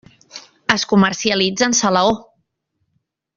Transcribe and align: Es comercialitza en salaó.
Es 0.75 0.85
comercialitza 0.93 1.67
en 1.67 1.77
salaó. 1.81 2.17